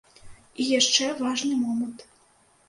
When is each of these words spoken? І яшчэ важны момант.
І 0.63 0.65
яшчэ 0.79 1.09
важны 1.19 1.53
момант. 1.67 1.99